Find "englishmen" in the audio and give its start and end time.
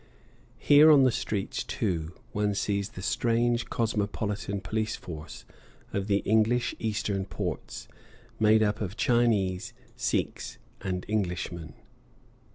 11.07-11.75